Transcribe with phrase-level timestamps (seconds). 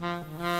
[0.00, 0.59] Mm-hmm.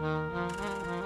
[0.00, 0.99] Mm-hmm.